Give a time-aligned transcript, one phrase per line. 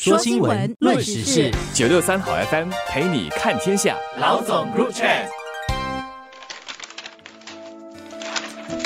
[0.00, 3.96] 说新闻，论时事，九六三好 FM 陪你看天下。
[4.20, 5.26] 老总 Group Chat。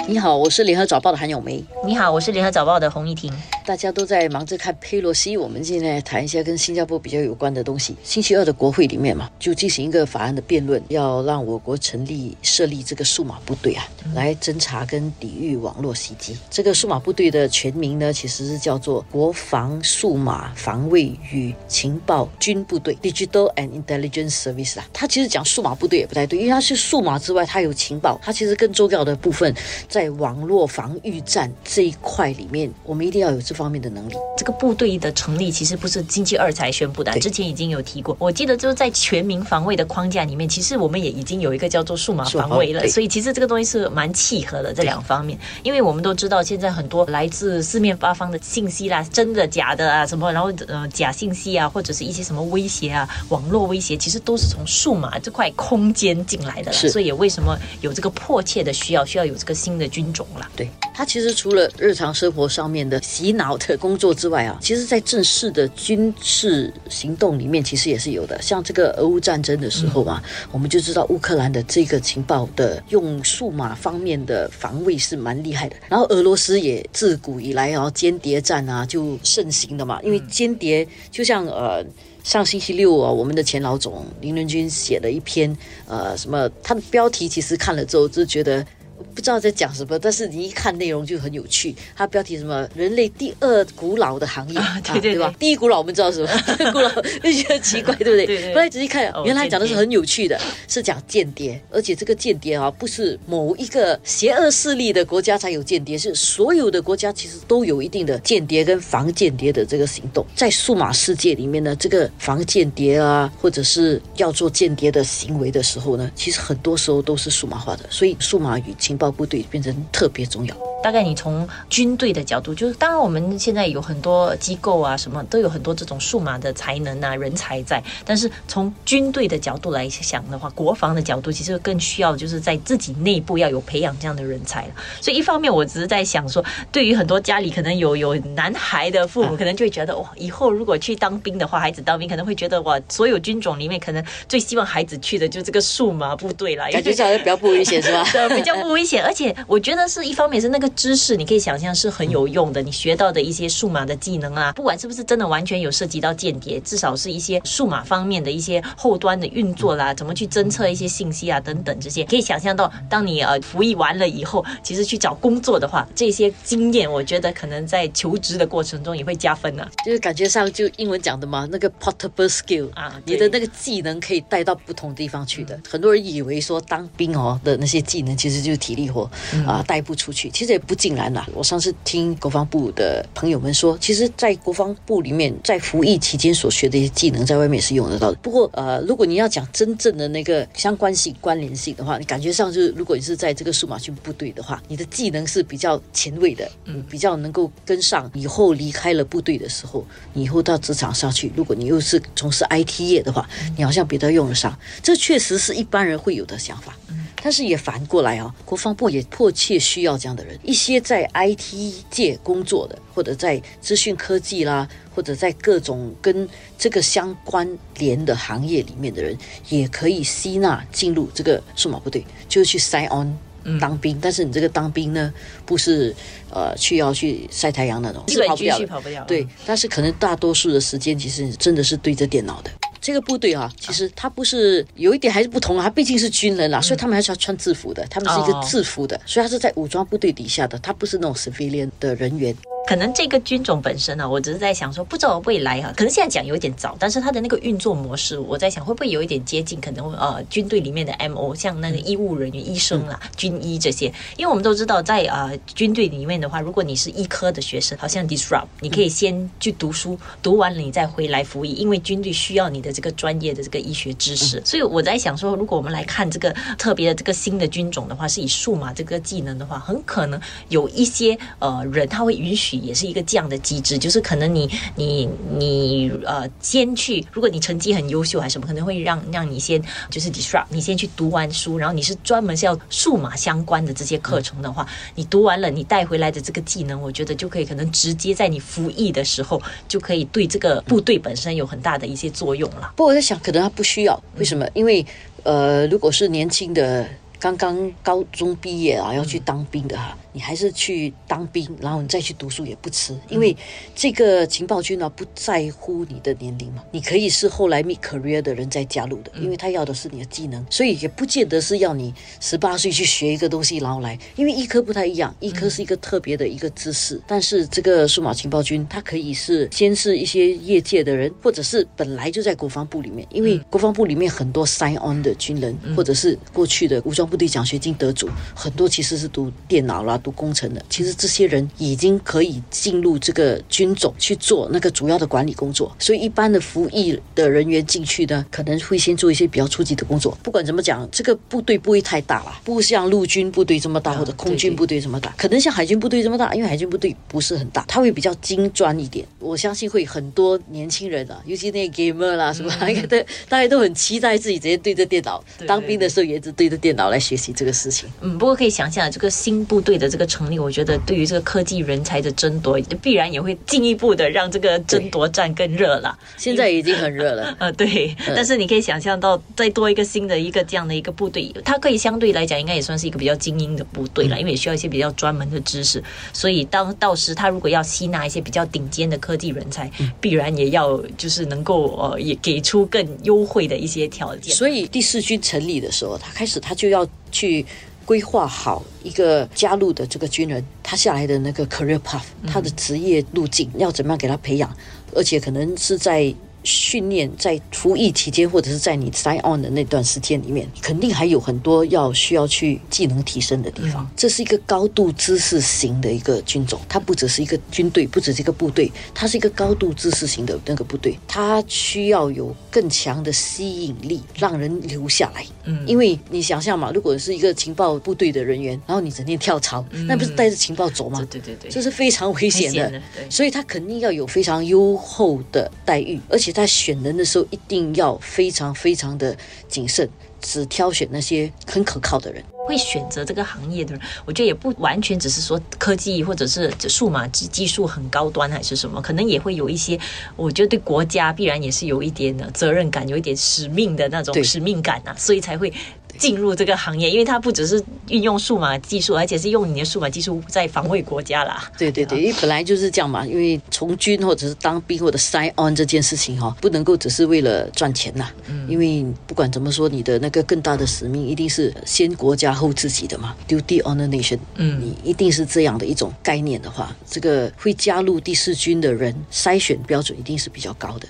[0.09, 1.62] 你好，我是联合早报的韩永梅。
[1.85, 3.30] 你好，我是联合早报的洪一婷。
[3.64, 7.95] 大家都在忙着看佩洛西，我们现在谈一下跟新加坡比较有关的东西。
[8.02, 13.84] 星期二的国会里面嘛，就进行一个法案的辩论，要让我国成立设立这个数码部队啊，
[14.14, 16.37] 来侦查跟抵御网络袭击。
[16.51, 24.88] 这个数码部队的全名呢，其实是叫做国防数码防卫与情报军部队 （Digital and Intelligence Service） 啊。
[24.92, 28.19] 它其实讲数码部队也不太对，因为它是数码之外，它有情报。
[28.23, 29.55] 它其实更重要的部分，
[29.88, 34.15] 在网络防御战这一块里面，我们一定要有这方面的能力。
[34.34, 38.16] 这个部队的成立其实不是星期二才宣布的，之前已经有提过。
[38.19, 42.88] 我记得就是在全民防卫的框架里面，其实我们也已经有一个叫做数码防卫了。
[42.88, 56.73] 所以其实这个东西是蛮契合的这两方面，因为我们都知道现在很多来自四面八方的信息啦，真的假的啊什么，然后呃假信息啊，或者是一些什么威胁啊，网络威胁，其实都是从数码这块空间进来的。
[56.73, 60.50] 所以也为什么有这个迫切的需要，需要有这个新的军种啦。
[60.56, 68.41] 对，它其实除了日常生活上面的洗脑的工作之外啊，其实在正式的军事行动里面，其实也是有的。
[68.43, 75.77] 像这个俄乌战争的时候啊，我们就知道乌克兰的这个情报的用数码方面的防卫是蛮厉害的。
[75.89, 81.85] 然后俄罗斯也自古以来啊，间谍战啊就盛行的嘛，因为间谍就像呃。
[82.25, 85.53] 上星期六啊，我们的前老总林伦军写了一篇，
[85.89, 86.48] 呃，什么？
[86.63, 88.65] 他的标题其实看了之后就觉得。
[89.14, 91.74] 不知道在讲什么，但是你一看内容就很有趣。
[91.94, 92.68] 它标题什么？
[92.74, 95.32] 人类第二古老的行业，对对吧？
[95.38, 96.28] 第一古老我们知道什么？
[96.72, 98.55] 古老就觉得奇怪，对不对？
[98.55, 110.24] 后来仔细看，原来讲的是很有趣的，是讲间谍，而且这个间谍啊，不是某一个邪恶势力的国家才有间谍，是所有的国家其实都有一定的间谍跟防间谍的这个行动。
[110.34, 120.71] 在数码世界里面呢，这个防间谍啊，或者是要做间谍的行为的时候呢，其实很多时候都是数码化的，所以数码与情报部队变成特别重要。
[120.83, 127.83] 大概你从军队的角度，就是当然我们现在有很多机构啊，什么都有很多这种数码的才能啊、人才在。
[128.05, 134.73] 但是从军队的角度来想的话，国防的角度其实更需要就是在自己内部要有培养这样的人才了。
[135.00, 148.05] 所以一方面我只是在想说，对于很多家里可能有有男孩的父母，可能就会觉得哇，以后如果去当兵的话，孩子当兵可能会觉得哇，所有军种里面可能最希望孩子去的就这个数码部队了，感觉上比较不危险是吧？
[148.12, 150.71] 对，比较不危险，而且我觉得是一方面是那个。
[150.72, 169.69] 知识你可以想象是很有用的，你学到的一些数码的技能啊，不管是不是真的完全有涉及到间谍，至少是一些数码方面的一些后端的运作啦，怎么去侦测一些信息啊等等这些，可以想象到，当你呃服役完了以后，其实去找工作的话，这些经验我觉得可能在求职的过程中也会加分呢。
[169.84, 175.60] 就是感觉上就英文讲的嘛，那个 portable skill 啊，你的那个技能可以带到不同地方去的。
[175.69, 179.10] 很多人以为说当兵哦的那些技能其实就是体力活
[179.46, 180.62] 啊，带不出去，其实也。
[180.67, 181.26] 不尽然啦！
[181.34, 188.17] 我上次听国防部的朋友们说，其实，在国防部里面，在服役期间所学的一些技能，在外面是用得到的。
[188.23, 198.11] 不过，呃，如果你要讲真正的那个相关性、关联性的话，你感觉上就是，如果你是在这个数码军部队的话，你的技能是比较前卫的，嗯，比较能够跟上。
[198.14, 199.84] 以后离开了部队的时候，
[200.14, 204.56] 以后到职场上去，如果你又是从事 IT 业的话，你好像比较用得上。
[204.82, 206.76] 这确实是一般人会有的想法。
[207.22, 210.37] 但是也反过来啊，国防部也迫切需要这样的人。
[210.43, 216.28] 一些在 IT 界工作的，或者在资讯科技啦，或者在各种跟
[216.58, 219.16] 这个相关联的行业里面的人，
[219.49, 223.16] 也可以吸纳进入这个数码部队，就去 sign on
[223.60, 223.99] 当兵。
[224.02, 225.12] 但是你这个当兵呢，
[225.46, 225.94] 不是
[226.28, 229.04] 呃去要去晒太阳那种，是跑不了，跑不掉。
[229.04, 232.50] 对，但是可能大多数的时间，其实真的是对着电脑的。
[232.82, 242.37] 这个部队啊，其实他不是有一点还是不同啊，他毕竟是军人啦，所以他们还是要穿制服的，他们是一个制服的，所以他是在武装部队底下的，他不是那种 civilian 的人员。
[242.72, 270.18] 可能这个军种本身呢，我只是在想说，不知道未来哈，可能现在讲有点早，但是它的那个运作模式，我在想会不会有一点接近，可能呃军队里面的 M O，像那个医务人员、医生啦、军医这些，因为我们都知道，在呃军队里面的话，如果你是医科的学生，好像 disrupt，你可以先去读书，读完了你再回来服役，因为军队需要你的这个专业的这个医学知识，所以我在想说，如果我们来看这个特别的这个新的军种的话，是以数码这个技能的话，很可能
[270.48, 272.62] 有一些呃人他会允许。
[272.62, 292.73] 许也是一个这样的机制，就是可能你你你呃先去，如果你成绩很优秀还是什么，可能会让让你先就是 disrupt，你先去读完书，然后你是专门是要数码相关的这些课程的话，你读完了，你带回来的这个技能，我觉得就可以可能直接在你服役的时候就可以对这个部队本身有很大的一些作用了。
[292.76, 294.47] 不过我在想，可能他不需要，为什么？
[294.55, 294.85] 因为
[295.25, 296.88] 呃，如果是年轻的。
[297.23, 302.97] 刚刚高中毕业啊，要去当兵的哈，你还是去当兵，然后你再去读书也不迟。
[303.09, 303.37] 因为
[303.75, 313.99] 这个情报军呢，不在乎你的年龄嘛，你可以是后来 career 的人再加入的，因为他要的是你的技能，所以也不见得是要你十八岁去学一个东西然后来。
[314.17, 327.03] 因为医科不太一样，医科是一个特别的一个知识，但是这个数码情报军，它可以是先是一些业界的人，或者是本来就在国防部里面，因为国防部里面很多 sign on 的军人，或者是过去的武装。
[327.12, 330.64] 部队奖学金得主很多，其实是读电脑啦、读工程的。
[330.69, 335.75] 其实这些人已经可以进入这个军种去做那个主要的管理工作。
[335.78, 340.16] 所以一般的服役的人员进去呢，可能会先做一些比较初级的工作。
[340.22, 345.14] 不管怎么讲，这个部队不会太大了，不像陆军部队这么大，或者空军部队这么大。
[345.19, 349.06] 可能像海军部队这么大，因为海军部队不是很大，它会比较精专一点。
[349.19, 352.96] 我相信会很多年轻人啊，尤其那 gamer 啦什么，应该都
[353.28, 355.22] 大家都很期待自己直接对着电脑。
[355.46, 357.02] 当兵的时候也是对着电脑来。
[357.02, 365.98] 学习这个事情，嗯，不过可以想象，这个新部队的这个成立，我觉得对于这个科技人才的争夺，必然也会进一步的让这个争夺战更热了。
[366.16, 367.94] 现在已经很热了， 呃，对。
[368.16, 375.84] 但是你可以想象到，再多一个新的一个这样的一个部队，它可以相对来讲，应该也算是一个比较精英的部队了，因为需要一些比较专门的知识。
[376.14, 384.34] 所以当到时他如果要吸纳一些比较顶尖的科技人才，必然也要就是能够呃，也给出更优惠的一些条件。
[384.34, 386.88] 所以第四军成立的时候，他开始他就要。
[387.12, 387.44] 去
[387.84, 394.55] 规划好一个加入的这个军人，他下来的那个 career path，他的职业路径要怎么样给他培养，
[394.94, 396.14] 而且可能是在。
[396.44, 403.88] 训练在服役期间，或者是在你 sign on 的那段时间里面，肯定还有很多要需要去技能提升的地方。
[403.96, 410.98] 这是一个高度知识型的一个军种，它不只是一个军队，不只是一个部队，它是一个高度知识型的那个部队。
[411.06, 415.24] 它需要有更强的吸引力，让人留下来。
[415.44, 421.06] 嗯，因为你想象嘛，如果是一个情报部队的人员，然后你整天跳槽，那不是带着情报走吗？
[421.08, 422.82] 对对对，这是非常危险的。
[423.08, 426.31] 所以他肯定要有非常优厚的待遇，而且。
[426.32, 429.17] 在选人的时候，一定要非常非常的
[429.49, 429.88] 谨慎，
[430.20, 432.25] 只挑选那些很可靠的人。
[432.44, 439.79] 会选择这个行业的人，我觉得也不完全只是说科技或者是数码技技术很高端还是什么，可能也会有一些，
[440.17, 445.52] 我觉得对国家必然也是有一点的责任感，有一点使命的那种使命感啊，所以才会。
[445.98, 451.50] 进入这个行业，因为它不只是运用数码技术，而且是用你的数码技术在防卫国家啦。
[451.56, 453.06] 对对对，因为本来就是这样嘛。
[453.06, 458.10] 因为从军或者是当兵或者 sign on 这件事情哈，不能够只是为了赚钱呐。
[458.28, 458.48] 嗯。
[458.48, 464.18] 因为不管怎么说，你的那个更大的使命一定是先国家后自己的嘛，duty on the nation。
[464.36, 464.60] 嗯。
[464.60, 470.88] 你一定是这样的一种概念的话，这个会加入第四军的人筛选标准一定是比较高的。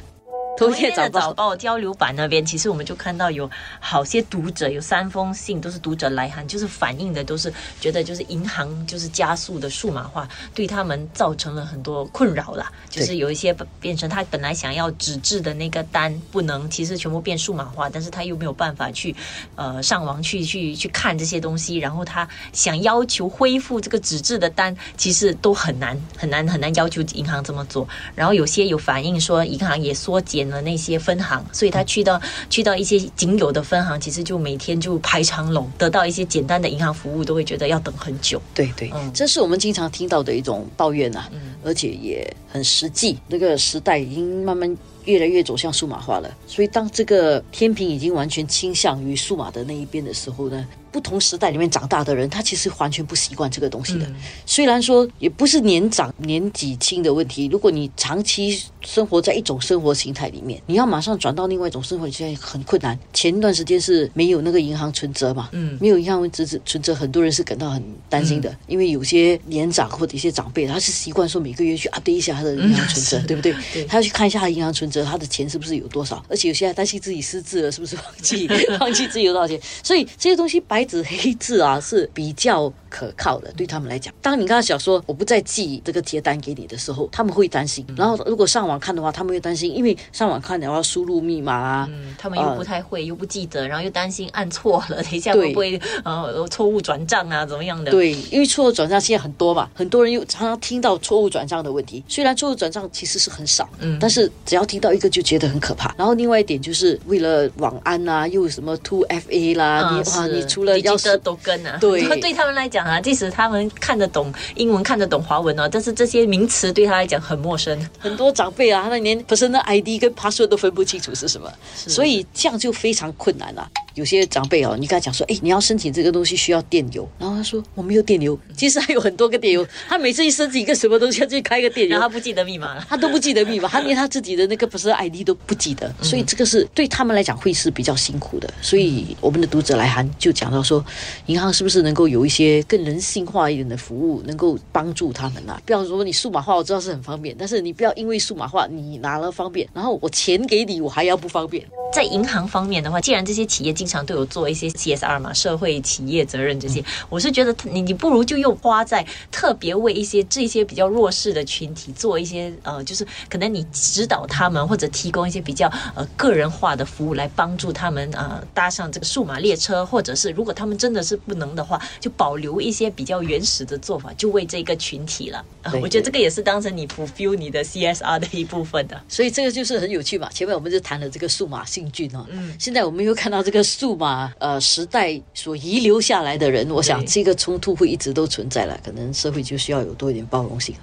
[0.59, 3.51] 昨天的早报交流版那边，其实我们就看到有
[3.81, 12.71] 好些读者，有三封信都是读者来函，就是反映的都是觉得就是银行就是加速的数码化对他们造成了很多困扰啦。
[12.89, 19.17] 就是有一些变成他本来想要纸质的那个单不能，其实全部变数码化，但是他又没有办法去
[19.57, 27.89] 呃上网去去去看这些东西，然后他想要求恢复这个纸质的单，其实都很难很难很难要求银行这么做。
[28.15, 30.52] 然后有些有反映说银行也缩减。
[30.53, 38.41] 了那些分行，所以他去到去到一些仅有的分行，其实就每天就排长龙，得到一些简单的银行服务，都会觉得要等很久。
[38.55, 41.25] 对对，这是我们经常听到的一种抱怨呐，
[41.65, 43.19] 而且也很实际。
[43.27, 50.67] 那个时代已经慢慢越来越走向数码化了，所以当这个天平已经完全倾向于数码的那一边的时候呢？
[50.93, 54.07] 不同时代里面长大的人，他其实完全不习惯这个东西的。
[54.45, 62.99] 虽然说也不是年长年纪轻的问题，如果你长期生活在一种生活形态里面，你要马上转到另外一种生活形态很困难。
[63.15, 73.55] 前段时间是没有那个银行存折嘛，嗯，没有银行存折，存折很多人是感到很担心的，因为有些年长或者一些长辈，他是习惯说每个月去 update 一下他的银行存折，对不 对？
[73.87, 78.47] 他要去看一下他银行存着他的钱是不是有多少，而且有些还担心自己失智了，是不是忘记
[78.79, 79.61] 忘记自己有多少钱？
[79.83, 84.13] 所以这些东西白纸黑字啊是比较可靠的，对他们来讲。
[84.21, 87.85] 当你刚才想说我不再寄这个接单给你的时候，他们会担心。
[87.97, 97.91] 然后如果上网看的话，他们会担心，因为上网看的话输入密码啊，嗯，他们又不太会，又不记得，然后又担心按错了，等一下会不会呃错误转账啊，怎么样的？
[97.91, 102.03] 对，因为错误转账现在很多嘛，很多人又常常听到错误转账的问题。
[102.09, 105.95] 虽然错误转账其实是很少，嗯，但是只要听到一个就觉得很可怕。
[105.97, 117.73] 然后另外一点就是为了网安啊，又什么 Two FA 啦，你哇，你除了要的都跟啊，对，对他们来讲啊，即使他们看得懂英文，看得懂华文哦，但是这些名词对他来讲很陌生。
[117.99, 123.71] 很多长辈啊，他连 personal ID 跟 password 都分不清楚是什么，所以这样就非常困难了。
[123.95, 138.53] 有些长辈哦，你跟他讲说，哎，你要申请这个东西需要电邮，然后他说我没有电邮，其实还有很多个电邮，他每次一申请一个什么东西，他就开一个电邮， 他不记得密码了，他都不记得密码，他连他自己的那个不是 ID 都不记得，所以这个是对他们来讲会是比较辛苦的。
[138.63, 140.83] 所以我们的读者来函就讲到说，
[141.27, 145.61] 银行是不是能够有一些更人性化一点的服务，能够帮助他们啊？
[145.67, 151.63] 不要说你数码化，我知道是很方便，但是你不要因为数码化你拿了方便，然后我钱给你，我还要不方便。
[151.93, 175.45] 在银行方面的话，既然这些企业经常都有做一些 CSR 嘛，社会企业责任这些，我是觉得你你不如就又花在特别为一些这些比较弱势的群体做一些呃，就是可能你指导他们或者提供一些比较呃个人化的服务来帮助他们呃搭上这个数码列车，或者是如果他们真的是不能的话，就保留一些比较原始的做法，就为这个群体了。
[175.83, 178.99] 我觉得这个也是当成你 fulfill 你的 CSR 的一部分的。
[179.09, 180.31] 所以这个就是很有趣嘛。
[180.31, 181.82] 前面我们就谈了这个数码性。
[181.91, 190.75] 俊哦，嗯，现在我们又看到这个数码呃时代所遗留下来的人，我想这个冲突会一直都存在了，可能社会就需要有多一点包容性。